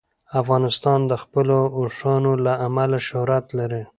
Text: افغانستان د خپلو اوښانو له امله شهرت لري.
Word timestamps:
افغانستان 0.41 0.99
د 1.11 1.13
خپلو 1.23 1.57
اوښانو 1.79 2.31
له 2.45 2.53
امله 2.67 2.97
شهرت 3.07 3.45
لري. 3.59 3.83